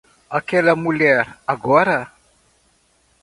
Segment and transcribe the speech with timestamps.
[0.31, 2.11] Aquela mulher agora